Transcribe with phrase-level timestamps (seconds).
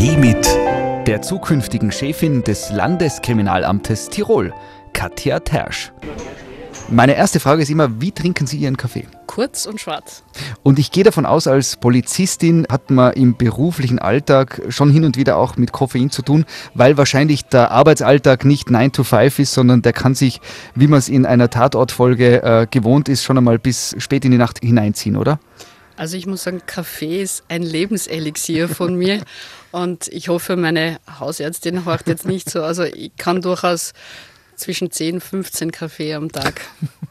[0.00, 0.46] Kaffee mit
[1.06, 4.54] der zukünftigen Chefin des Landeskriminalamtes Tirol,
[4.94, 5.92] Katja Tersch.
[6.88, 9.06] Meine erste Frage ist immer, wie trinken Sie Ihren Kaffee?
[9.26, 10.24] Kurz und schwarz.
[10.62, 15.18] Und ich gehe davon aus, als Polizistin hat man im beruflichen Alltag schon hin und
[15.18, 19.52] wieder auch mit Koffein zu tun, weil wahrscheinlich der Arbeitsalltag nicht 9 to 5 ist,
[19.52, 20.40] sondern der kann sich,
[20.74, 24.38] wie man es in einer Tatortfolge äh, gewohnt ist, schon einmal bis spät in die
[24.38, 25.38] Nacht hineinziehen, oder?
[25.96, 29.22] Also ich muss sagen, Kaffee ist ein Lebenselixier von mir
[29.72, 32.62] und ich hoffe, meine Hausärztin hört jetzt nicht so.
[32.62, 33.92] Also ich kann durchaus
[34.56, 36.60] zwischen 10 und 15 Kaffee am Tag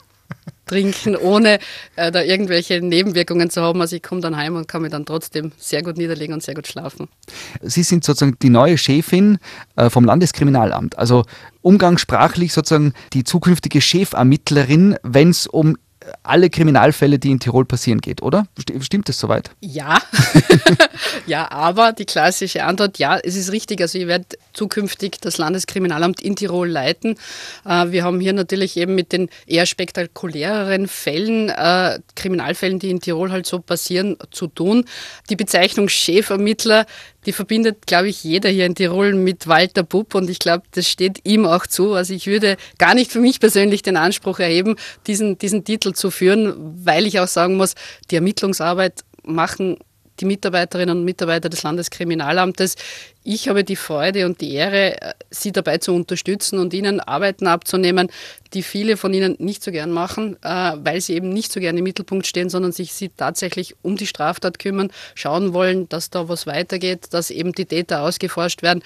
[0.70, 1.59] trinken, ohne
[1.95, 3.81] äh, da irgendwelche Nebenwirkungen zu haben.
[3.81, 6.54] Also ich komme dann heim und kann mich dann trotzdem sehr gut niederlegen und sehr
[6.54, 7.09] gut schlafen.
[7.62, 9.40] Sie sind sozusagen die neue Chefin
[9.76, 10.98] äh, vom Landeskriminalamt.
[10.98, 11.26] Also
[11.62, 15.77] umgangssprachlich sozusagen die zukünftige Chefermittlerin, wenn es um
[16.23, 18.48] alle Kriminalfälle, die in Tirol passieren, geht, oder?
[18.81, 19.52] Stimmt das soweit?
[19.62, 20.02] Ja.
[21.26, 23.82] ja, aber die klassische Antwort, ja, es ist richtig.
[23.82, 27.15] Also ich werde zukünftig das Landeskriminalamt in Tirol leiten.
[27.65, 32.99] Äh, wir haben hier natürlich eben mit den eher spektakuläreren Fällen, äh, Kriminalfällen, die in
[32.99, 34.85] Tirol halt so passieren, zu tun.
[35.30, 36.85] Die Bezeichnung Chefermittler
[37.25, 40.87] die verbindet, glaube ich, jeder hier in Tirol mit Walter Bupp und ich glaube, das
[40.87, 41.93] steht ihm auch zu.
[41.93, 44.75] Also ich würde gar nicht für mich persönlich den Anspruch erheben,
[45.07, 47.75] diesen, diesen Titel zu führen, weil ich auch sagen muss,
[48.09, 49.77] die Ermittlungsarbeit machen
[50.20, 52.75] die Mitarbeiterinnen und Mitarbeiter des Landeskriminalamtes.
[53.23, 57.48] Ich habe die Freude und die Ehre, äh, sie dabei zu unterstützen und ihnen Arbeiten
[57.48, 58.09] abzunehmen,
[58.53, 61.77] die viele von ihnen nicht so gern machen, äh, weil sie eben nicht so gern
[61.77, 66.29] im Mittelpunkt stehen, sondern sich sie tatsächlich um die Straftat kümmern, schauen wollen, dass da
[66.29, 68.84] was weitergeht, dass eben die Täter ausgeforscht werden.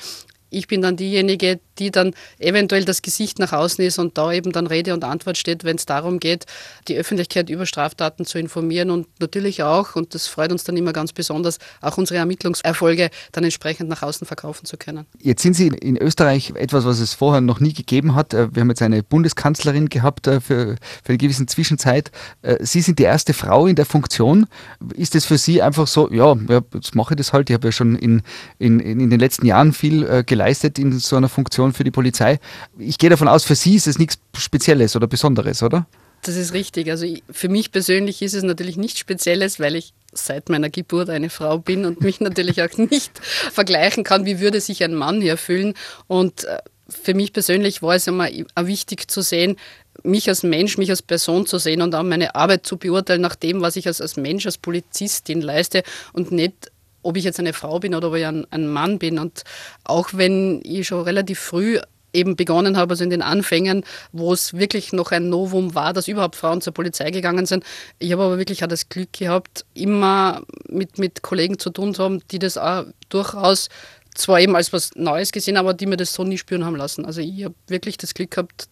[0.49, 4.51] Ich bin dann diejenige, die dann eventuell das Gesicht nach außen ist und da eben
[4.51, 6.45] dann Rede und Antwort steht, wenn es darum geht,
[6.87, 10.93] die Öffentlichkeit über Straftaten zu informieren und natürlich auch, und das freut uns dann immer
[10.93, 15.05] ganz besonders, auch unsere Ermittlungserfolge dann entsprechend nach außen verkaufen zu können.
[15.19, 18.33] Jetzt sind Sie in Österreich etwas, was es vorher noch nie gegeben hat.
[18.33, 22.11] Äh, wir haben jetzt eine Bundeskanzlerin gehabt äh, für, für eine gewisse Zwischenzeit.
[22.41, 24.47] Äh, Sie sind die erste Frau in der Funktion.
[24.93, 26.35] Ist es für Sie einfach so, ja,
[26.73, 27.49] jetzt mache ich das halt.
[27.49, 28.21] Ich habe ja schon in,
[28.59, 32.39] in, in den letzten Jahren viel geleistet geleistet in so einer Funktion für die Polizei.
[32.77, 35.87] Ich gehe davon aus, für Sie ist es nichts Spezielles oder Besonderes, oder?
[36.23, 36.89] Das ist richtig.
[36.89, 41.29] Also für mich persönlich ist es natürlich nichts Spezielles, weil ich seit meiner Geburt eine
[41.29, 45.37] Frau bin und mich natürlich auch nicht vergleichen kann, wie würde sich ein Mann hier
[45.37, 45.73] fühlen.
[46.07, 46.57] Und äh,
[46.89, 49.57] für mich persönlich war es immer wichtig zu sehen,
[50.03, 53.35] mich als Mensch, mich als Person zu sehen und auch meine Arbeit zu beurteilen nach
[53.35, 56.71] dem, was ich als, als Mensch, als Polizistin leiste und nicht
[57.03, 59.19] ob ich jetzt eine Frau bin oder ob ich ein, ein Mann bin.
[59.19, 59.43] Und
[59.83, 61.79] auch wenn ich schon relativ früh
[62.13, 66.07] eben begonnen habe, also in den Anfängen, wo es wirklich noch ein Novum war, dass
[66.07, 67.63] überhaupt Frauen zur Polizei gegangen sind.
[67.99, 72.03] Ich habe aber wirklich auch das Glück gehabt, immer mit, mit Kollegen zu tun zu
[72.03, 73.69] haben, die das auch durchaus
[74.15, 77.03] zwar eben als was Neues gesehen, aber die mir das so nie spüren haben lassen.
[77.03, 78.67] Also ich habe wirklich das Glück gehabt,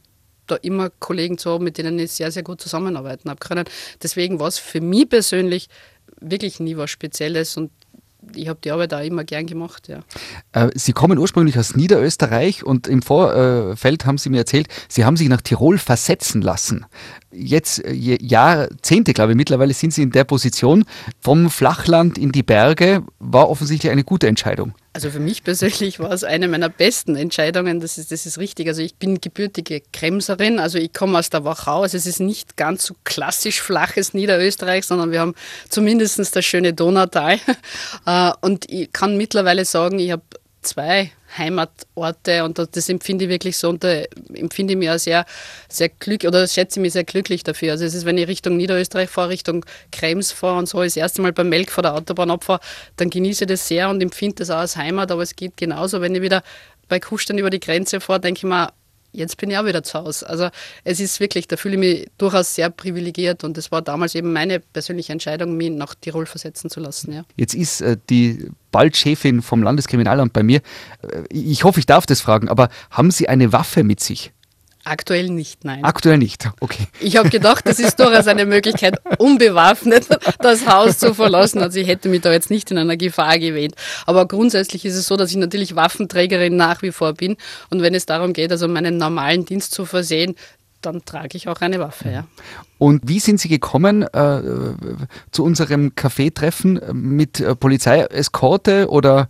[0.46, 3.66] da immer Kollegen zu haben, mit denen ich sehr, sehr gut zusammenarbeiten habe können.
[4.04, 5.68] Deswegen war es für mich persönlich
[6.20, 7.72] wirklich nie was Spezielles und
[8.36, 10.00] ich habe die Arbeit auch immer gern gemacht, ja.
[10.54, 15.18] Äh, Sie kommen ursprünglich aus Niederösterreich und im Vorfeld haben Sie mir erzählt, Sie haben
[15.18, 16.86] sich nach Tirol versetzen lassen.
[17.32, 20.86] Jetzt äh, Jahrzehnte, glaube ich, mittlerweile sind Sie in der Position.
[21.20, 24.74] Vom Flachland in die Berge war offensichtlich eine gute Entscheidung.
[24.94, 28.68] Also für mich persönlich war es eine meiner besten Entscheidungen, das ist, das ist richtig.
[28.68, 31.84] Also ich bin gebürtige Kremserin, also ich komme aus der Wachau.
[31.84, 35.34] Also es ist nicht ganz so klassisch flaches Niederösterreich, sondern wir haben
[35.70, 37.40] zumindest das schöne Donautal.
[38.06, 40.24] Äh, und ich kann mittlerweile sagen, ich habe
[40.62, 44.04] zwei Heimatorte und das empfinde ich wirklich so und da
[44.34, 45.26] empfinde ich mich auch sehr,
[45.70, 47.72] sehr glücklich oder schätze mich sehr glücklich dafür.
[47.72, 51.22] Also es ist, wenn ich Richtung Niederösterreich fahre, Richtung Krems fahre und so das erste
[51.22, 52.60] Mal beim Melk vor der Autobahn abfahre,
[52.98, 56.02] dann genieße ich das sehr und empfinde das auch als Heimat, aber es geht genauso,
[56.02, 56.44] wenn ich wieder
[56.88, 58.74] bei Kuscheln über die Grenze fahre, denke ich mir,
[59.12, 60.28] jetzt bin ich auch wieder zu Hause.
[60.28, 60.50] Also
[60.84, 64.34] es ist wirklich, da fühle ich mich durchaus sehr privilegiert und es war damals eben
[64.34, 67.14] meine persönliche Entscheidung, mich nach Tirol versetzen zu lassen.
[67.14, 67.24] Ja.
[67.36, 70.62] Jetzt ist äh, die bald Chefin vom Landeskriminalamt bei mir.
[71.02, 74.32] Äh, ich hoffe, ich darf das fragen, aber haben Sie eine Waffe mit sich?
[74.84, 75.84] Aktuell nicht, nein.
[75.84, 76.88] Aktuell nicht, okay.
[77.00, 80.08] Ich habe gedacht, das ist durchaus eine Möglichkeit, unbewaffnet
[80.40, 81.62] das Haus zu verlassen.
[81.62, 83.76] Also ich hätte mich da jetzt nicht in einer Gefahr gewähnt.
[84.06, 87.38] Aber grundsätzlich ist es so, dass ich natürlich Waffenträgerin nach wie vor bin.
[87.70, 90.36] Und wenn es darum geht, also meinen normalen Dienst zu versehen,
[90.82, 92.28] dann trage ich auch eine Waffe, ja.
[92.78, 94.42] Und wie sind Sie gekommen äh,
[95.32, 99.28] zu unserem Kaffeetreffen mit äh, Polizeieskorte oder,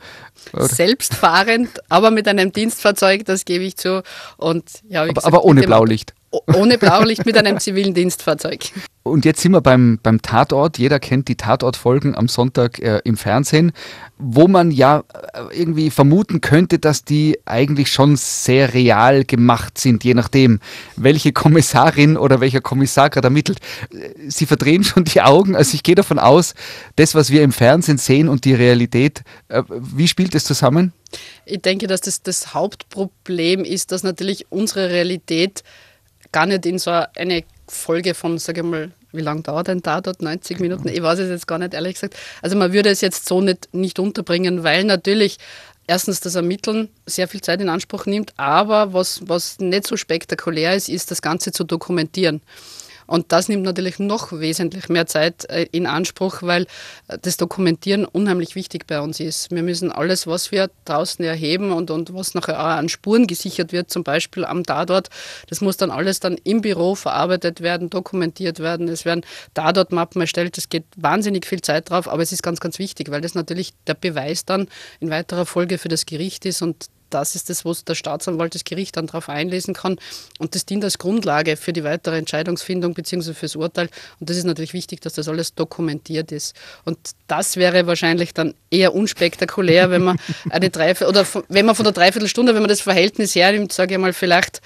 [0.53, 0.68] oder?
[0.68, 4.03] Selbstfahrend, aber mit einem Dienstfahrzeug, das gebe ich zu.
[4.38, 6.13] Und, ja, aber, gesagt, aber ohne Blaulicht.
[6.31, 8.72] Ohne Blaulicht mit einem zivilen Dienstfahrzeug.
[9.04, 10.78] Und jetzt sind wir beim, beim Tatort.
[10.78, 13.72] Jeder kennt die Tatortfolgen am Sonntag äh, im Fernsehen,
[14.19, 20.04] wo man ja äh, irgendwie vermuten könnte, dass die eigentlich schon sehr real gemacht sind,
[20.04, 20.60] je nachdem,
[20.95, 23.60] welche Kommissarin oder welcher Kommissar gerade ermittelt.
[23.92, 25.56] Äh, Sie verdrehen schon die Augen.
[25.56, 26.54] Also ich gehe davon aus,
[26.95, 30.94] das, was wir im Fernsehen sehen und die Realität, äh, wie spielt das zusammen?
[31.45, 35.63] Ich denke, dass das das Hauptproblem ist, dass natürlich unsere Realität
[36.31, 40.22] gar nicht in so eine Folge von, sage ich mal, wie lange dauert ein Tatort?
[40.22, 40.88] 90 Minuten?
[40.88, 42.16] Ich weiß es jetzt gar nicht, ehrlich gesagt.
[42.42, 45.38] Also man würde es jetzt so nicht, nicht unterbringen, weil natürlich
[45.88, 50.75] erstens das Ermitteln sehr viel Zeit in Anspruch nimmt, aber was, was nicht so spektakulär
[50.75, 52.42] ist, ist das Ganze zu dokumentieren.
[53.11, 56.63] Und das nimmt natürlich noch wesentlich mehr Zeit äh, in Anspruch, weil
[57.09, 59.51] äh, das Dokumentieren unheimlich wichtig bei uns ist.
[59.51, 63.73] Wir müssen alles, was wir draußen erheben und, und was nachher auch an Spuren gesichert
[63.73, 65.09] wird, zum Beispiel am Tatort,
[65.49, 68.87] das muss dann alles dann im Büro verarbeitet werden, dokumentiert werden.
[68.87, 69.25] Es werden
[69.55, 70.57] Tatortmappen erstellt.
[70.57, 73.73] Es geht wahnsinnig viel Zeit drauf, aber es ist ganz, ganz wichtig, weil das natürlich
[73.87, 74.69] der Beweis dann
[75.01, 78.63] in weiterer Folge für das Gericht ist und das ist das, wo der Staatsanwalt das
[78.63, 79.97] Gericht dann darauf einlesen kann.
[80.39, 83.33] Und das dient als Grundlage für die weitere Entscheidungsfindung bzw.
[83.33, 83.89] fürs Urteil.
[84.19, 86.55] Und das ist natürlich wichtig, dass das alles dokumentiert ist.
[86.85, 86.97] Und
[87.27, 90.17] das wäre wahrscheinlich dann eher unspektakulär, wenn man
[90.49, 93.99] eine Dreiviertel oder wenn man von der Dreiviertelstunde, wenn man das Verhältnis hernimmt, sage ich
[93.99, 94.61] mal, vielleicht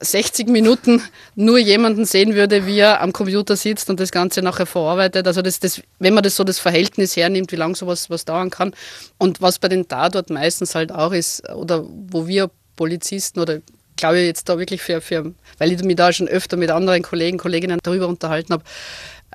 [0.00, 1.02] 60 Minuten
[1.34, 5.26] nur jemanden sehen würde, wie er am Computer sitzt und das Ganze nachher verarbeitet.
[5.26, 8.50] Also das, das, wenn man das so das Verhältnis hernimmt, wie lange sowas was dauern
[8.50, 8.74] kann.
[9.18, 13.60] Und was bei den Tatort meistens halt auch ist, oder wo wir Polizisten oder
[13.96, 17.02] glaube ich jetzt da wirklich für, für, weil ich mich da schon öfter mit anderen
[17.02, 18.64] Kollegen, Kolleginnen darüber unterhalten habe,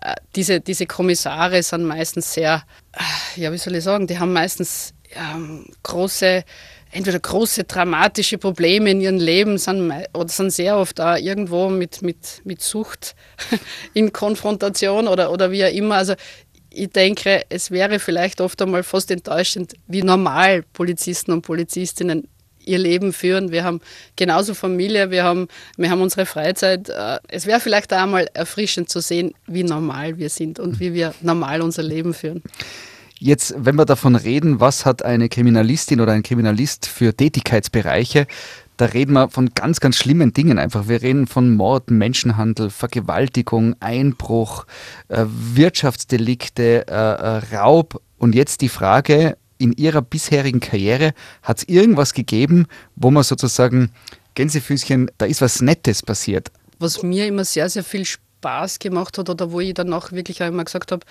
[0.01, 2.63] äh, diese, diese Kommissare sind meistens sehr,
[2.93, 5.39] äh, ja, wie soll ich sagen, die haben meistens ja,
[5.83, 6.43] große
[6.91, 12.01] entweder große dramatische Probleme in ihrem Leben sind oder sind sehr oft auch irgendwo mit,
[12.01, 13.15] mit, mit Sucht
[13.93, 15.95] in Konfrontation oder, oder wie auch immer.
[15.95, 16.13] Also
[16.69, 22.27] ich denke, es wäre vielleicht oft einmal fast enttäuschend, wie normal Polizisten und Polizistinnen
[22.65, 23.51] ihr Leben führen.
[23.51, 23.81] Wir haben
[24.15, 25.47] genauso Familie, wir haben,
[25.77, 26.89] wir haben unsere Freizeit.
[26.89, 30.93] Äh, es wäre vielleicht auch einmal erfrischend zu sehen, wie normal wir sind und wie
[30.93, 32.43] wir normal unser Leben führen.
[33.23, 38.25] Jetzt, wenn wir davon reden, was hat eine Kriminalistin oder ein Kriminalist für Tätigkeitsbereiche,
[38.77, 40.87] da reden wir von ganz, ganz schlimmen Dingen einfach.
[40.87, 44.65] Wir reden von Mord, Menschenhandel, Vergewaltigung, Einbruch,
[45.09, 48.01] äh, Wirtschaftsdelikte, äh, äh, Raub.
[48.17, 51.13] Und jetzt die Frage, in Ihrer bisherigen Karriere,
[51.43, 52.65] hat es irgendwas gegeben,
[52.95, 53.91] wo man sozusagen,
[54.33, 56.51] Gänsefüßchen, da ist was Nettes passiert?
[56.79, 58.05] Was mir immer sehr, sehr viel
[58.41, 61.05] Spaß gemacht hat oder wo ich wirklich auch immer gesagt habe,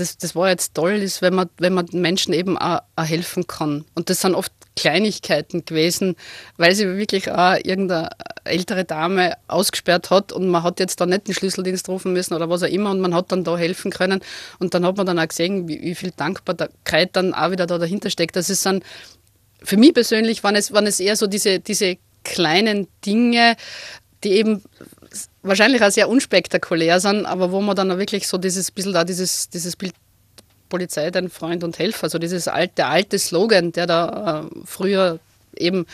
[0.00, 3.46] das, das war jetzt toll, ist, wenn man, wenn man Menschen eben auch, auch helfen
[3.46, 3.84] kann.
[3.94, 6.16] Und das sind oft Kleinigkeiten gewesen,
[6.56, 8.10] weil sie wirklich auch irgendeine
[8.44, 12.48] ältere Dame ausgesperrt hat und man hat jetzt da nicht den Schlüsseldienst rufen müssen oder
[12.48, 14.20] was auch immer und man hat dann da helfen können
[14.58, 17.78] und dann hat man dann auch gesehen, wie, wie viel Dankbarkeit dann auch wieder da
[17.78, 18.36] dahinter steckt.
[18.36, 18.82] Das ist dann,
[19.62, 23.56] für mich persönlich waren es, waren es eher so diese, diese kleinen Dinge,
[24.24, 24.62] die eben
[25.42, 29.48] wahrscheinlich auch sehr unspektakulär sind, aber wo man dann wirklich so dieses bisschen da dieses,
[29.48, 29.94] dieses Bild
[30.68, 35.18] Polizei dein Freund und Helfer, so dieses alte, alte Slogan, der da äh, früher
[35.56, 35.84] eben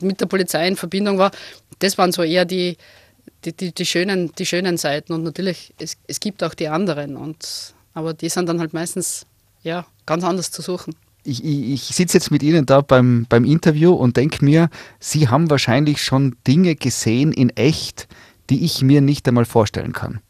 [0.00, 1.30] mit der Polizei in Verbindung war,
[1.78, 2.76] das waren so eher die,
[3.44, 5.12] die, die, die, schönen, die schönen Seiten.
[5.12, 9.24] Und natürlich, es, es gibt auch die anderen, und, aber die sind dann halt meistens
[9.62, 10.96] ja, ganz anders zu suchen
[11.28, 15.28] ich, ich, ich sitze jetzt mit Ihnen da beim, beim Interview und denke mir, Sie
[15.28, 18.08] haben wahrscheinlich schon Dinge gesehen in echt,
[18.50, 20.20] die ich mir nicht einmal vorstellen kann.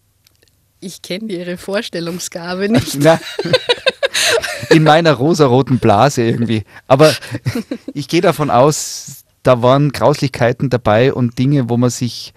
[0.81, 2.99] Ich kenne Ihre Vorstellungsgabe nicht.
[4.71, 6.65] in meiner rosaroten Blase irgendwie.
[6.87, 7.15] Aber
[7.95, 12.33] ich gehe davon aus, da waren Grauslichkeiten dabei und Dinge, wo man sich,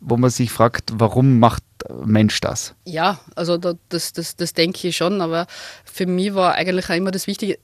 [0.00, 1.62] wo man sich fragt, warum macht
[2.04, 2.74] Mensch das?
[2.84, 5.46] Ja, also das, das, das denke ich schon, aber
[5.84, 7.58] für mich war eigentlich auch immer das Wichtige,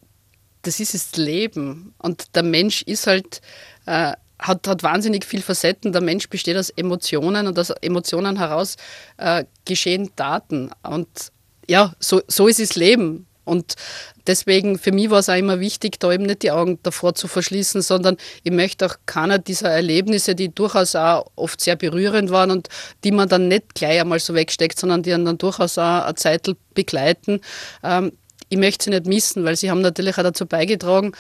[0.63, 1.95] das ist das Leben.
[1.99, 3.41] Und der Mensch ist halt
[3.87, 5.93] äh, hat, hat wahnsinnig viel Facetten.
[5.93, 8.77] Der Mensch besteht aus Emotionen und aus Emotionen heraus
[9.19, 10.71] äh, geschehen Daten.
[10.83, 11.09] Und
[11.69, 13.27] ja, so, so ist das Leben.
[13.45, 13.75] Und
[14.27, 17.27] deswegen, für mich war es auch immer wichtig, da eben nicht die Augen davor zu
[17.27, 22.51] verschließen, sondern ich möchte auch keiner dieser Erlebnisse, die durchaus auch oft sehr berührend waren
[22.51, 22.69] und
[23.03, 26.49] die man dann nicht gleich einmal so wegsteckt, sondern die dann durchaus auch eine Zeit
[26.75, 27.41] begleiten,
[27.83, 28.13] ähm,
[28.51, 31.13] ich möchte sie nicht missen, weil sie haben natürlich auch dazu beigetragen,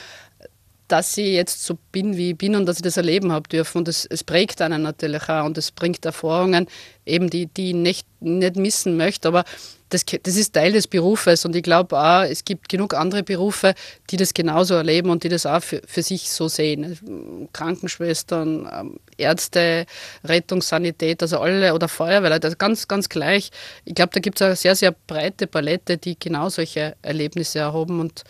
[0.91, 3.79] dass ich jetzt so bin, wie ich bin und dass ich das erleben habe dürfen.
[3.79, 6.67] Und es, es prägt einen natürlich auch und es bringt Erfahrungen,
[7.07, 9.29] eben die, die ich nicht, nicht missen möchte.
[9.29, 9.45] Aber
[9.91, 13.75] das, das ist Teil des Berufes und ich glaube auch, es gibt genug andere Berufe,
[14.11, 17.49] die das genauso erleben und die das auch für, für sich so sehen.
[17.53, 19.87] Krankenschwestern, ähm, Ärzte,
[20.25, 23.51] Rettungssanität, also alle oder Feuerwehr, das ganz, ganz gleich.
[23.85, 28.01] Ich glaube, da gibt es eine sehr, sehr breite Palette, die genau solche Erlebnisse haben
[28.01, 28.25] und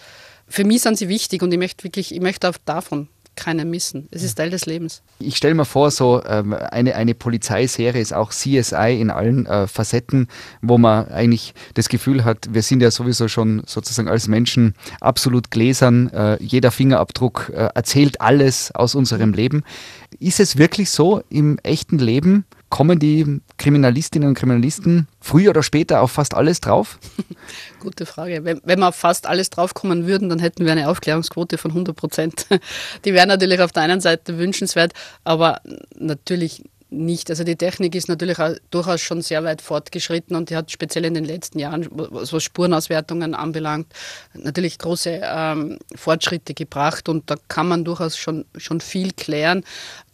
[0.50, 4.09] für mich sind sie wichtig und ich möchte wirklich, ich möchte auch davon keinen missen.
[4.11, 5.02] Es ist Teil des Lebens.
[5.19, 9.66] Ich stelle mir vor, so ähm, eine, eine Polizeiserie ist auch CSI in allen äh,
[9.66, 10.28] Facetten,
[10.61, 15.50] wo man eigentlich das Gefühl hat, wir sind ja sowieso schon sozusagen als Menschen absolut
[15.50, 16.11] gläsern.
[16.11, 19.62] Äh, jeder Fingerabdruck äh, erzählt alles aus unserem Leben.
[20.19, 22.45] Ist es wirklich so im echten Leben?
[22.71, 26.99] Kommen die Kriminalistinnen und Kriminalisten früher oder später auf fast alles drauf?
[27.81, 28.45] Gute Frage.
[28.45, 31.97] Wenn, wenn wir auf fast alles draufkommen würden, dann hätten wir eine Aufklärungsquote von 100
[31.97, 32.47] Prozent.
[33.05, 34.93] Die wäre natürlich auf der einen Seite wünschenswert,
[35.25, 35.61] aber
[35.99, 37.31] natürlich nicht.
[37.31, 38.39] Also die Technik ist natürlich
[38.71, 43.35] durchaus schon sehr weit fortgeschritten und die hat speziell in den letzten Jahren, was Spurenauswertungen
[43.35, 43.93] anbelangt,
[44.35, 49.65] natürlich große ähm, Fortschritte gebracht und da kann man durchaus schon, schon viel klären.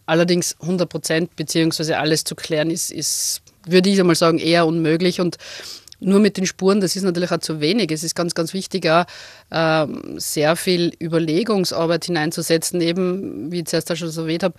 [0.07, 5.21] Allerdings 100 Prozent beziehungsweise alles zu klären ist, ist, würde ich einmal sagen, eher unmöglich
[5.21, 5.37] und
[5.99, 7.91] nur mit den Spuren, das ist natürlich auch zu wenig.
[7.91, 9.05] Es ist ganz, ganz wichtig, auch
[9.49, 9.87] äh,
[10.17, 14.55] sehr viel Überlegungsarbeit hineinzusetzen, eben, wie ich zuerst auch schon so erwähnt habe,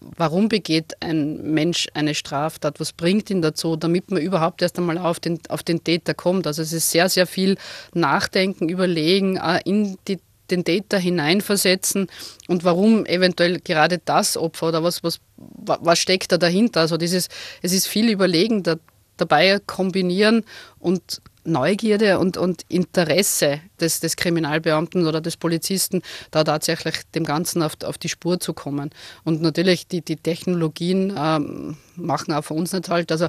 [0.00, 4.98] warum begeht ein Mensch eine Straftat, was bringt ihn dazu, damit man überhaupt erst einmal
[4.98, 6.46] auf den, auf den Täter kommt.
[6.46, 7.56] Also es ist sehr, sehr viel
[7.94, 10.18] Nachdenken, Überlegen, in die
[10.50, 12.08] den Täter hineinversetzen
[12.48, 16.80] und warum eventuell gerade das Opfer oder was, was, was steckt da dahinter.
[16.80, 17.28] Also dieses,
[17.62, 18.76] es ist viel Überlegen da,
[19.16, 20.44] dabei kombinieren
[20.78, 27.62] und Neugierde und, und Interesse des, des Kriminalbeamten oder des Polizisten, da tatsächlich dem Ganzen
[27.62, 28.90] auf, auf die Spur zu kommen.
[29.24, 33.10] Und natürlich die, die Technologien ähm, machen auch für uns nicht halt.
[33.10, 33.28] Also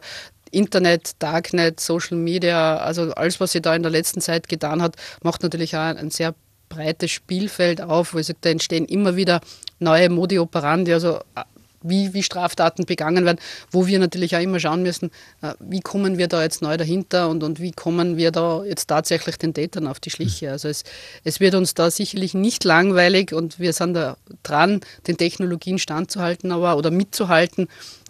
[0.51, 4.97] Internet, Darknet, Social Media, also alles, was sie da in der letzten Zeit getan hat,
[5.23, 6.35] macht natürlich auch ein sehr
[6.71, 9.41] breites Spielfeld auf, wo ich sage, da entstehen immer wieder
[9.79, 11.43] neue Modi operandi, also äh,
[11.83, 13.39] wie, wie Straftaten begangen werden,
[13.71, 15.11] wo wir natürlich auch immer schauen müssen,
[15.41, 18.87] äh, wie kommen wir da jetzt neu dahinter und, und wie kommen wir da jetzt
[18.87, 20.51] tatsächlich den Tätern auf die Schliche.
[20.51, 20.83] Also es,
[21.23, 26.51] es wird uns da sicherlich nicht langweilig und wir sind da dran, den Technologien standzuhalten
[26.51, 27.67] aber, oder mitzuhalten,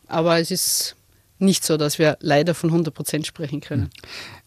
[0.07, 0.95] aber es ist
[1.39, 3.89] nicht so, dass wir leider von 100 Prozent sprechen können.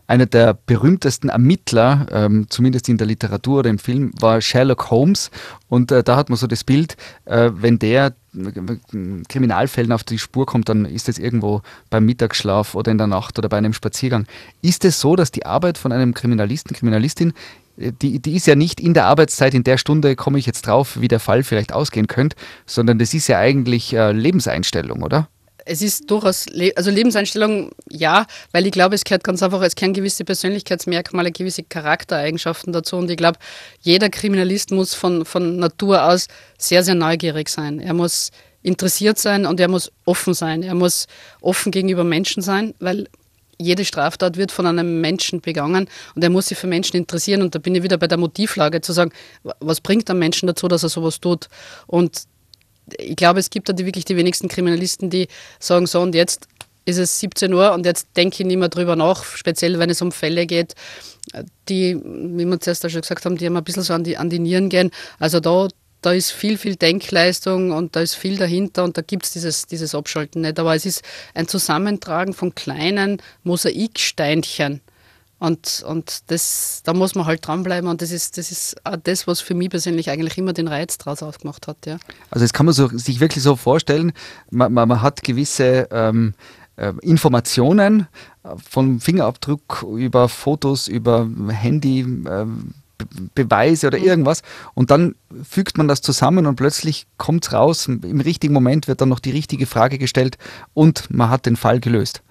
[0.07, 5.31] Einer der berühmtesten Ermittler, ähm, zumindest in der Literatur oder im Film, war Sherlock Holmes.
[5.69, 10.19] Und äh, da hat man so das Bild, äh, wenn der äh, Kriminalfällen auf die
[10.19, 13.73] Spur kommt, dann ist es irgendwo beim Mittagsschlaf oder in der Nacht oder bei einem
[13.73, 14.27] Spaziergang.
[14.61, 17.33] Ist es so, dass die Arbeit von einem Kriminalisten, Kriminalistin,
[17.79, 20.67] äh, die, die ist ja nicht in der Arbeitszeit, in der Stunde komme ich jetzt
[20.67, 25.29] drauf, wie der Fall vielleicht ausgehen könnte, sondern das ist ja eigentlich äh, Lebenseinstellung, oder?
[25.65, 29.95] Es ist durchaus, also Lebenseinstellung ja, weil ich glaube, es gehört ganz einfach, es gehören
[29.95, 33.39] gewisse Persönlichkeitsmerkmale, gewisse Charaktereigenschaften dazu und ich glaube,
[33.81, 36.29] jeder Kriminalist muss von, von Natur aus
[36.59, 37.81] sehr, sehr neugierig sein.
[37.81, 38.31] Er muss
[38.63, 40.63] interessiert sein und er muss offen sein.
[40.63, 41.07] Er muss
[41.41, 43.07] offen gegenüber Menschen sein, weil
[43.59, 47.43] jede Straftat wird von einem Menschen begangen und er muss sich für Menschen interessieren.
[47.43, 49.13] Und da bin ich wieder bei der Motivlage zu sagen,
[49.61, 51.49] was bringt ein Menschen dazu, dass er sowas tut?
[51.87, 52.25] Und
[52.99, 56.49] ich glaube, es gibt da die, wirklich die wenigsten Kriminalisten, die sagen, so und jetzt
[56.85, 60.03] ist es 17 Uhr und jetzt denke ich nicht mehr drüber nach, speziell wenn es
[60.03, 60.75] um Fälle geht,
[61.69, 64.29] die, wie wir zuerst schon gesagt haben, die haben ein bisschen so an die, an
[64.29, 64.91] die Nieren gehen.
[65.19, 65.69] Also da,
[66.03, 69.67] da ist viel, viel Denkleistung und da ist viel dahinter und da gibt es dieses,
[69.67, 70.59] dieses Abschalten nicht.
[70.59, 74.83] Aber es ist ein Zusammentragen von kleinen Mosaiksteinchen
[75.45, 79.27] und, und das, da muss man halt dranbleiben und das ist, das ist auch das,
[79.27, 81.87] was für mich persönlich eigentlich immer den Reiz daraus ausgemacht hat.
[81.87, 81.99] Ja.
[82.31, 84.13] Also das kann man so, sich wirklich so vorstellen,
[84.51, 86.35] man, man, man hat gewisse ähm,
[86.77, 88.09] äh, Informationen
[88.43, 92.47] äh, vom Fingerabdruck über Fotos, über Handy, äh,
[93.35, 94.05] Beweise oder mhm.
[94.05, 94.43] irgendwas
[94.75, 99.01] und dann fügt man das zusammen und plötzlich kommt es raus, im richtigen Moment wird
[99.01, 100.39] dann noch die richtige Frage gestellt
[100.75, 102.23] und man hat den Fall gelöst.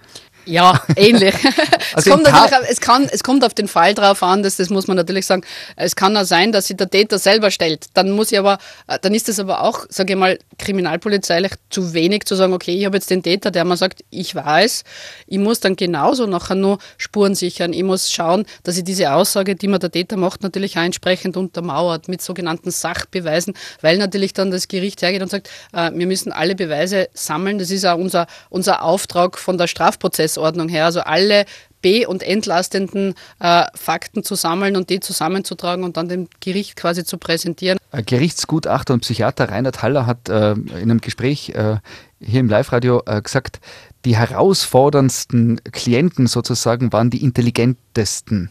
[0.46, 1.36] Ja, ähnlich.
[1.94, 4.70] Also es, kommt natürlich, es, kann, es kommt auf den Fall drauf an, das, das
[4.70, 5.44] muss man natürlich sagen.
[5.76, 7.86] Es kann auch sein, dass sich der Täter selber stellt.
[7.94, 11.94] Dann muss ich aber, äh, dann ist es aber auch, sage ich mal, kriminalpolizeilich zu
[11.94, 14.84] wenig zu sagen, okay, ich habe jetzt den Täter, der mir sagt, ich weiß,
[15.28, 17.74] ich muss dann genauso nachher nur Spuren sichern.
[17.74, 21.38] Ich muss schauen, dass ich diese Aussage, die mir der Täter macht, natürlich auch entsprechend
[21.38, 26.32] untermauert mit sogenannten Sachbeweisen, weil natürlich dann das Gericht hergeht und sagt, äh, wir müssen
[26.32, 27.60] alle Beweise sammeln.
[27.60, 30.86] Das ist auch unser, unser Auftrag von der Strafprozess Prozessordnung her.
[30.86, 31.46] Also alle
[31.84, 37.04] be- und entlastenden äh, Fakten zu sammeln und die zusammenzutragen und dann dem Gericht quasi
[37.04, 37.78] zu präsentieren.
[37.92, 41.78] Gerichtsgutachter und Psychiater Reinhard Haller hat äh, in einem Gespräch äh,
[42.20, 43.60] hier im Live-Radio äh, gesagt,
[44.06, 48.50] die herausforderndsten Klienten sozusagen waren die intelligentesten.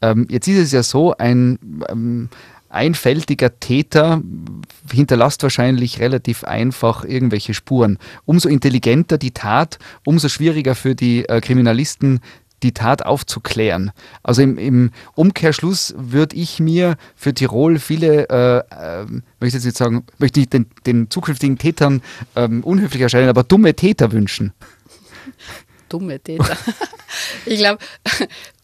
[0.00, 2.28] Ähm, jetzt ist es ja so, ein ähm,
[2.68, 4.22] einfältiger Täter
[4.92, 7.98] hinterlässt wahrscheinlich relativ einfach irgendwelche Spuren.
[8.24, 12.20] Umso intelligenter die Tat, umso schwieriger für die äh, Kriminalisten
[12.66, 13.92] die Tat aufzuklären.
[14.22, 19.06] Also im, im Umkehrschluss würde ich mir für Tirol viele, äh, äh,
[19.40, 22.02] möchte ich jetzt sagen, möchte ich den, den zukünftigen Tätern
[22.34, 24.52] ähm, unhöflich erscheinen, aber dumme Täter wünschen.
[25.88, 26.56] Dumme Täter.
[27.46, 27.78] ich glaube,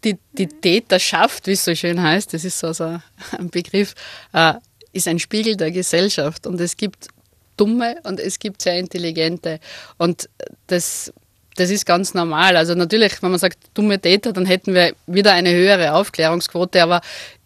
[0.05, 2.99] die, die Täterschaft, wie es so schön heißt, das ist so, so
[3.39, 3.95] ein Begriff,
[4.33, 4.55] äh,
[4.93, 6.47] ist ein Spiegel der Gesellschaft.
[6.47, 7.09] Und es gibt
[7.57, 9.61] dumme und es gibt sehr intelligente.
[9.97, 10.29] Und
[10.67, 11.13] das
[11.57, 12.57] das ist ganz normal.
[12.57, 17.01] Also natürlich, wenn man sagt dumme Täter, dann hätten wir wieder eine höhere Aufklärungsquote, aber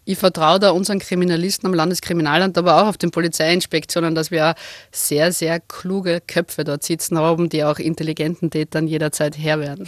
[0.05, 4.55] ich vertraue da unseren Kriminalisten am Landeskriminalamt, aber auch auf den Polizeiinspektionen, dass wir
[4.89, 9.85] sehr, sehr kluge Köpfe dort sitzen haben, die auch intelligenten Tätern jederzeit Herr werden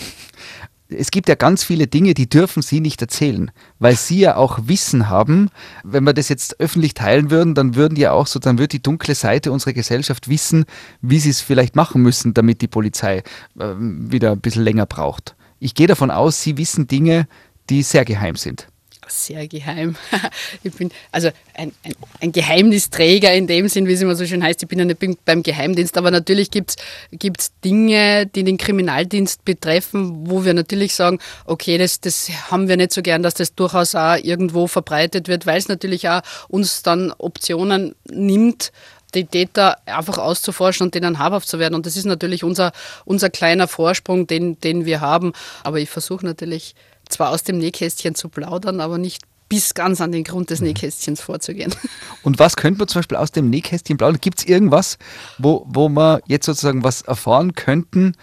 [0.89, 4.59] es gibt ja ganz viele Dinge, die dürfen Sie nicht erzählen, weil Sie ja auch
[4.63, 5.49] Wissen haben.
[5.83, 8.81] Wenn wir das jetzt öffentlich teilen würden, dann würden ja auch so, dann wird die
[8.81, 10.65] dunkle Seite unserer Gesellschaft wissen,
[11.01, 13.17] wie sie es vielleicht machen müssen, damit die Polizei
[13.59, 15.35] äh, wieder ein bisschen länger braucht.
[15.59, 17.27] Ich gehe davon aus, Sie wissen Dinge,
[17.69, 18.67] die sehr geheim sind
[19.11, 19.95] sehr geheim.
[20.63, 24.43] Ich bin also ein, ein, ein, Geheimnisträger in dem Sinn, wie es immer so schön
[24.43, 24.61] heißt.
[24.61, 26.77] Ich bin ja nicht beim Geheimdienst, aber natürlich gibt
[27.11, 32.77] es Dinge, die den Kriminaldienst betreffen, wo wir natürlich sagen, okay, das, das haben wir
[32.77, 36.83] nicht so gern, dass das durchaus auch irgendwo verbreitet wird, weil es natürlich auch uns
[36.83, 38.71] dann Optionen nimmt,
[39.15, 41.75] die Täter einfach auszuforschen und denen habhaft zu werden.
[41.75, 42.71] Und das ist natürlich unser,
[43.05, 45.33] unser kleiner Vorsprung, den, den wir haben.
[45.63, 46.75] Aber ich versuche natürlich
[47.09, 50.67] zwar aus dem Nähkästchen zu plaudern, aber nicht bis ganz an den Grund des mhm.
[50.67, 51.73] Nähkästchens vorzugehen.
[52.23, 54.21] Und was könnte man zum Beispiel aus dem Nähkästchen plaudern?
[54.21, 54.97] Gibt es irgendwas,
[55.39, 58.13] wo, wo wir jetzt sozusagen was erfahren könnten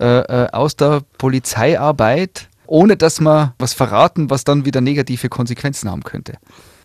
[0.00, 5.90] äh, äh, aus der Polizeiarbeit, ohne dass wir was verraten, was dann wieder negative Konsequenzen
[5.90, 6.34] haben könnte?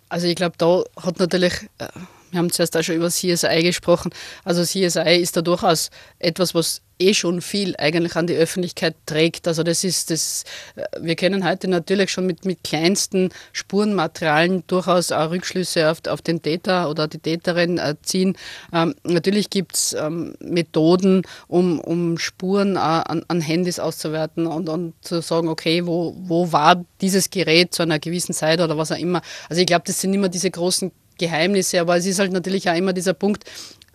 [0.10, 1.88] Also ich glaube, da hat natürlich äh,
[2.34, 4.12] wir haben zuerst auch schon über CSI gesprochen.
[4.44, 9.48] Also CSI ist da durchaus etwas, was eh schon viel eigentlich an die Öffentlichkeit trägt.
[9.48, 10.44] Also das ist das,
[10.76, 16.22] äh, wir können heute natürlich schon mit, mit kleinsten Spurenmaterialien durchaus auch Rückschlüsse auf, auf
[16.22, 18.38] den Täter oder die Täterin äh, ziehen.
[18.72, 24.70] Ähm, natürlich gibt es ähm, Methoden, um, um Spuren äh, an, an Handys auszuwerten und,
[24.70, 28.92] und zu sagen, okay, wo, wo war dieses Gerät zu einer gewissen Zeit oder was
[28.92, 29.22] auch immer.
[29.50, 32.76] Also ich glaube, das sind immer diese großen Geheimnisse, aber es ist halt natürlich auch
[32.76, 33.46] immer dieser Punkt,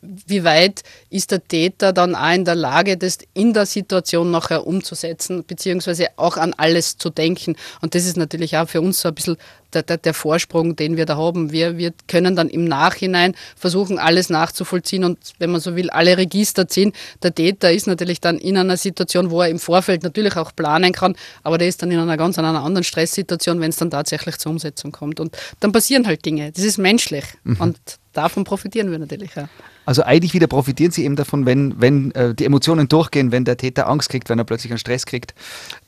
[0.01, 4.67] wie weit ist der Täter dann auch in der Lage, das in der Situation nachher
[4.67, 7.57] umzusetzen, beziehungsweise auch an alles zu denken.
[7.81, 9.37] Und das ist natürlich auch für uns so ein bisschen
[9.75, 11.53] der, der, der Vorsprung, den wir da haben.
[11.53, 16.17] Wir, wir können dann im Nachhinein versuchen, alles nachzuvollziehen und, wenn man so will, alle
[16.17, 16.93] Register ziehen.
[17.23, 20.93] Der Täter ist natürlich dann in einer Situation, wo er im Vorfeld natürlich auch planen
[20.93, 24.39] kann, aber der ist dann in einer ganz einer anderen Stresssituation, wenn es dann tatsächlich
[24.39, 25.21] zur Umsetzung kommt.
[25.21, 26.51] Und dann passieren halt Dinge.
[26.53, 27.25] Das ist menschlich.
[27.45, 27.57] Mhm.
[27.61, 27.79] Und
[28.13, 29.49] davon profitieren wir natürlich auch.
[29.89, 33.57] Also eigentlich wieder profitieren sie eben davon, wenn, wenn äh, die Emotionen durchgehen, wenn der
[33.57, 35.33] Täter Angst kriegt, wenn er plötzlich einen Stress kriegt,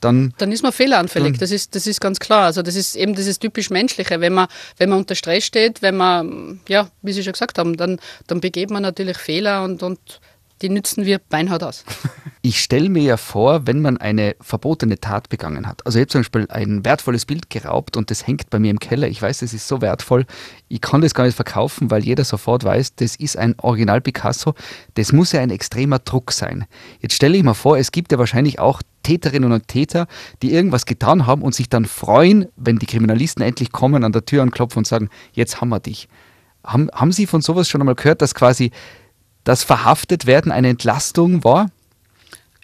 [0.00, 0.32] dann...
[0.38, 2.46] Dann ist man fehleranfällig, das ist, das ist ganz klar.
[2.46, 4.22] Also das ist eben dieses typisch Menschliche.
[4.22, 7.76] Wenn man, wenn man unter Stress steht, wenn man, ja, wie Sie schon gesagt haben,
[7.76, 10.00] dann, dann begeht man natürlich Fehler und, und
[10.62, 11.84] die nützen wir beinhart aus.
[12.42, 15.84] Ich stelle mir ja vor, wenn man eine verbotene Tat begangen hat.
[15.84, 18.80] Also ich habe zum Beispiel ein wertvolles Bild geraubt und das hängt bei mir im
[18.80, 19.08] Keller.
[19.08, 20.24] Ich weiß, das ist so wertvoll.
[20.68, 24.54] Ich kann das gar nicht verkaufen, weil jeder sofort weiß, das ist ein Original Picasso.
[24.94, 26.64] Das muss ja ein extremer Druck sein.
[27.00, 30.06] Jetzt stelle ich mir vor, es gibt ja wahrscheinlich auch Täterinnen und Täter,
[30.40, 34.24] die irgendwas getan haben und sich dann freuen, wenn die Kriminalisten endlich kommen, an der
[34.24, 36.08] Tür anklopfen und sagen, jetzt haben wir dich.
[36.64, 38.70] Haben, haben Sie von sowas schon einmal gehört, dass quasi
[39.44, 41.70] das Verhaftetwerden eine Entlastung war?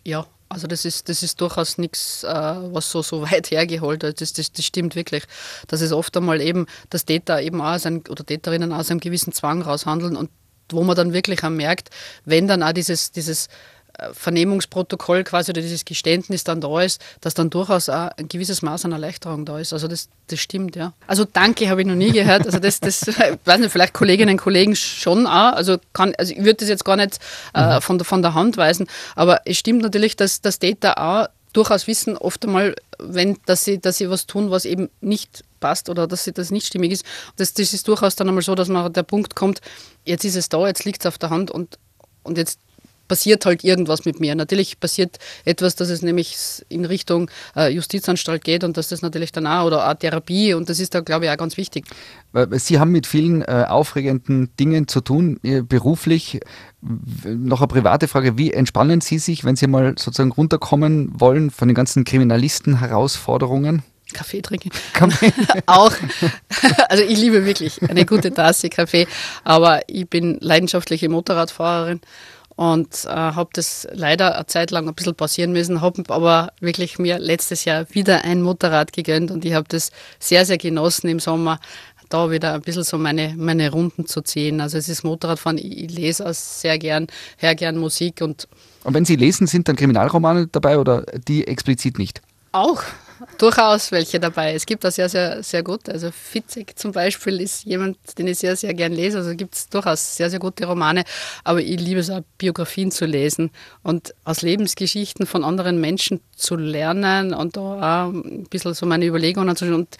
[0.04, 4.20] Ja, also das ist, das ist durchaus nichts, äh, was so, so weit hergeholt ist.
[4.20, 5.24] Das, das, das stimmt wirklich.
[5.68, 9.32] Dass es oft einmal eben, dass Täter eben auch aus oder Täterinnen aus einem gewissen
[9.32, 10.30] Zwang raushandeln und
[10.70, 11.90] wo man dann wirklich auch merkt,
[12.24, 13.48] wenn dann auch dieses, dieses
[14.12, 18.84] Vernehmungsprotokoll quasi oder dieses Geständnis dann da ist, dass dann durchaus auch ein gewisses Maß
[18.84, 19.72] an Erleichterung da ist.
[19.72, 20.92] Also das, das stimmt, ja.
[21.06, 22.46] Also danke habe ich noch nie gehört.
[22.46, 23.06] Also das, das
[23.44, 25.52] weiß nicht, vielleicht Kolleginnen und Kollegen schon auch.
[25.54, 27.18] Also, kann, also ich würde das jetzt gar nicht
[27.54, 27.80] äh, mhm.
[27.80, 28.86] von, der, von der Hand weisen.
[29.14, 33.80] Aber es stimmt natürlich, dass, dass Täter auch durchaus wissen, oft einmal, wenn, dass, sie,
[33.80, 37.04] dass sie was tun, was eben nicht passt oder dass sie das nicht stimmig ist.
[37.36, 39.60] Das, das ist durchaus dann einmal so, dass man der Punkt kommt,
[40.04, 41.78] jetzt ist es da, jetzt liegt es auf der Hand und,
[42.24, 42.60] und jetzt
[43.08, 44.34] passiert halt irgendwas mit mir.
[44.34, 46.36] Natürlich passiert etwas, dass es nämlich
[46.68, 50.68] in Richtung äh, Justizanstalt geht und dass das natürlich dann auch oder auch Therapie und
[50.68, 51.86] das ist da, glaube ich, auch ganz wichtig.
[52.52, 56.40] Sie haben mit vielen äh, aufregenden Dingen zu tun, äh, beruflich.
[57.24, 61.68] Noch eine private Frage, wie entspannen Sie sich, wenn Sie mal sozusagen runterkommen wollen von
[61.68, 63.82] den ganzen Kriminalisten-Herausforderungen?
[64.12, 64.70] Kaffee trinken.
[64.92, 65.32] Kaffee.
[65.66, 65.92] auch.
[66.88, 69.06] Also ich liebe wirklich eine gute Tasse Kaffee,
[69.42, 72.00] aber ich bin leidenschaftliche Motorradfahrerin
[72.56, 76.98] und äh, habe das leider eine Zeit lang ein bisschen passieren müssen, habe aber wirklich
[76.98, 81.20] mir letztes Jahr wieder ein Motorrad gegönnt und ich habe das sehr, sehr genossen im
[81.20, 81.60] Sommer,
[82.08, 84.60] da wieder ein bisschen so meine, meine Runden zu ziehen.
[84.60, 88.48] Also es ist Motorradfahren, ich, ich lese auch sehr gern, her gern Musik und
[88.84, 92.22] und wenn Sie lesen, sind dann Kriminalromane dabei oder die explizit nicht?
[92.52, 92.84] Auch,
[93.38, 94.54] durchaus welche dabei.
[94.54, 95.88] Es gibt auch sehr, sehr, sehr gut.
[95.88, 99.18] Also Fitzek zum Beispiel ist jemand, den ich sehr, sehr gern lese.
[99.18, 101.04] Also gibt es durchaus sehr, sehr gute Romane.
[101.44, 103.50] Aber ich liebe es auch, Biografien zu lesen
[103.82, 109.06] und aus Lebensgeschichten von anderen Menschen zu lernen und da auch ein bisschen so meine
[109.06, 109.96] Überlegungen zu und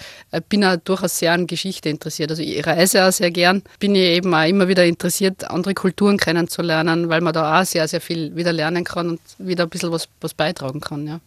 [0.48, 2.30] bin auch durchaus sehr an Geschichte interessiert.
[2.30, 3.62] Also ich reise auch sehr gern.
[3.78, 7.88] Bin ich eben auch immer wieder interessiert, andere Kulturen kennenzulernen, weil man da auch sehr,
[7.88, 11.06] sehr viel wieder lernen kann und wieder ein bisschen was, was beitragen kann.
[11.06, 11.20] Ja.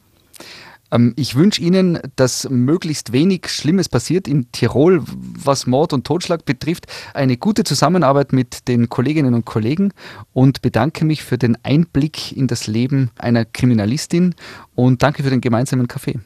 [0.92, 6.46] Ähm, ich wünsche Ihnen, dass möglichst wenig Schlimmes passiert in Tirol, was Mord und Totschlag
[6.46, 6.88] betrifft.
[7.14, 9.94] Eine gute Zusammenarbeit mit den Kolleginnen und Kollegen
[10.34, 14.36] und bedanke mich für den Einblick in das Leben einer Kriminalistin
[14.76, 16.20] und danke für den gemeinsamen Kaffee.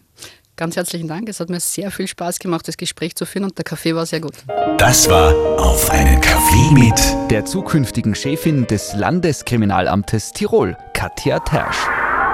[0.56, 1.28] Ganz herzlichen Dank.
[1.30, 4.06] Es hat mir sehr viel Spaß gemacht, das Gespräch zu führen und der Kaffee war
[4.06, 4.36] sehr gut.
[4.78, 11.78] Das war auf einen Kaffee mit der zukünftigen Chefin des Landeskriminalamtes Tirol, Katja Tersch.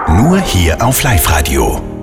[0.10, 1.99] Nur hier auf Live-Radio.